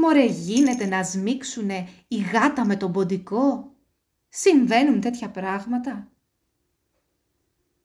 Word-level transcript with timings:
Μωρέ 0.00 0.24
γίνεται 0.24 0.86
να 0.86 1.02
σμίξουνε 1.02 1.88
η 2.08 2.16
γάτα 2.16 2.64
με 2.64 2.76
τον 2.76 2.92
ποντικό; 2.92 3.72
Συμβαίνουν 4.28 5.00
τέτοια 5.00 5.30
πράγματα; 5.30 6.12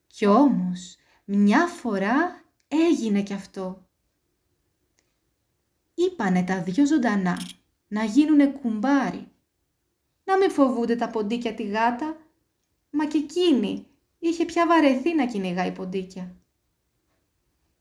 Κι 0.07 0.25
όμως 0.25 0.95
μια 1.25 1.67
φορά 1.67 2.43
έγινε 2.67 3.21
κι 3.21 3.33
αυτό. 3.33 3.87
Είπανε 5.93 6.43
τα 6.43 6.63
δυο 6.63 6.85
ζωντανά 6.85 7.37
να 7.87 8.03
γίνουνε 8.03 8.47
κουμπάρι. 8.47 9.31
Να 10.23 10.37
μην 10.37 10.51
φοβούνται 10.51 10.95
τα 10.95 11.09
ποντίκια 11.09 11.53
τη 11.53 11.63
γάτα, 11.63 12.17
μα 12.89 13.05
και 13.05 13.17
εκείνη 13.17 13.85
είχε 14.19 14.45
πια 14.45 14.67
βαρεθεί 14.67 15.15
να 15.15 15.25
κυνηγάει 15.25 15.71
ποντίκια. 15.71 16.35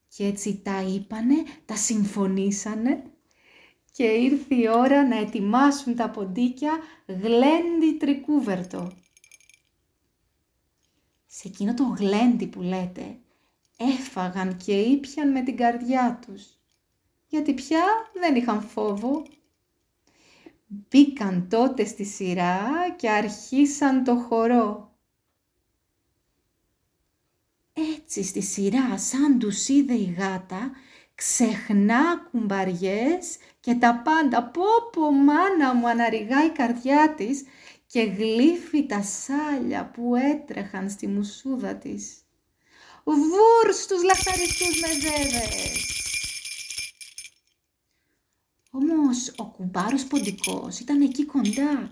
Και 0.08 0.26
έτσι 0.26 0.60
τα 0.64 0.82
είπανε, 0.82 1.34
τα 1.64 1.76
συμφωνήσανε 1.76 3.11
και 3.92 4.04
ήρθε 4.04 4.54
η 4.54 4.68
ώρα 4.68 5.06
να 5.06 5.16
ετοιμάσουν 5.16 5.96
τα 5.96 6.10
ποντίκια 6.10 6.78
γλέντι 7.06 7.96
τρικούβερτο. 7.98 8.92
Σε 11.26 11.48
εκείνο 11.48 11.74
το 11.74 11.84
γλέντι 11.84 12.46
που 12.46 12.62
λέτε, 12.62 13.18
έφαγαν 13.76 14.56
και 14.56 14.80
ήπιαν 14.80 15.30
με 15.30 15.42
την 15.42 15.56
καρδιά 15.56 16.20
τους, 16.26 16.58
γιατί 17.26 17.54
πια 17.54 17.84
δεν 18.20 18.34
είχαν 18.34 18.62
φόβο. 18.62 19.26
Μπήκαν 20.66 21.48
τότε 21.48 21.84
στη 21.84 22.04
σειρά 22.04 22.70
και 22.96 23.10
αρχίσαν 23.10 24.04
το 24.04 24.16
χορό. 24.16 24.96
Έτσι 27.72 28.22
στη 28.22 28.40
σειρά 28.42 28.98
σαν 28.98 29.38
τους 29.38 29.68
είδε 29.68 29.94
η 29.94 30.14
γάτα, 30.18 30.70
ξεχνά 31.22 32.28
κουμπαριές 32.30 33.36
και 33.60 33.74
τα 33.74 34.02
πάντα. 34.04 34.42
Πω 34.42 34.64
πω 34.92 35.12
μάνα 35.12 35.74
μου 35.74 35.88
αναρριγά 35.88 36.44
η 36.44 36.50
καρδιά 36.50 37.14
της 37.16 37.44
και 37.86 38.02
γλύφει 38.02 38.86
τα 38.86 39.02
σάλια 39.02 39.90
που 39.90 40.14
έτρεχαν 40.16 40.90
στη 40.90 41.06
μουσούδα 41.06 41.74
της. 41.74 42.16
Βούρ 43.04 43.72
στους 43.72 44.02
λαχταριστούς 44.02 44.80
μεζέδες! 44.80 45.86
Όμως 48.70 49.32
ο 49.36 49.44
κουμπάρος 49.44 50.04
ποντικός 50.04 50.78
ήταν 50.78 51.00
εκεί 51.00 51.24
κοντά 51.24 51.90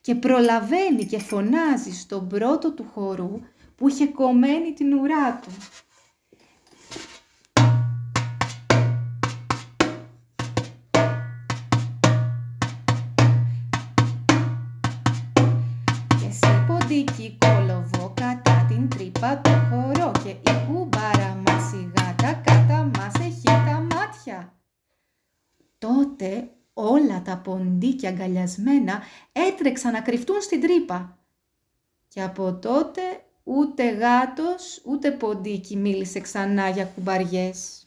και 0.00 0.14
προλαβαίνει 0.14 1.06
και 1.06 1.18
φωνάζει 1.18 1.92
στον 1.92 2.28
πρώτο 2.28 2.72
του 2.72 2.90
χορού 2.92 3.40
που 3.76 3.88
είχε 3.88 4.06
κομμένη 4.06 4.72
την 4.72 4.92
ουρά 4.92 5.40
του. 5.42 5.50
Ποντίκι 17.22 17.38
κόλοβο 17.38 18.12
κατά 18.14 18.66
την 18.68 18.88
τρύπα 18.88 19.38
του 19.38 19.50
χορό 19.50 20.12
και 20.24 20.28
η 20.28 20.64
κουμπάρα 20.66 21.42
μας 21.46 21.72
η 21.72 21.90
γάτα 21.96 22.32
κατά 22.32 22.90
μας 22.96 23.12
έχει 23.14 23.42
τα 23.42 23.86
μάτια. 23.90 24.54
Τότε 25.78 26.50
όλα 26.72 27.22
τα 27.22 27.36
ποντίκια 27.36 28.08
αγκαλιασμένα 28.08 29.02
έτρεξαν 29.32 29.92
να 29.92 30.00
κρυφτούν 30.00 30.40
στην 30.40 30.60
τρύπα. 30.60 31.18
Και 32.08 32.22
από 32.22 32.52
τότε 32.54 33.00
ούτε 33.42 33.90
γάτος 33.90 34.82
ούτε 34.84 35.10
ποντίκι 35.10 35.76
μίλησε 35.76 36.20
ξανά 36.20 36.68
για 36.68 36.84
κουμπαριές. 36.84 37.81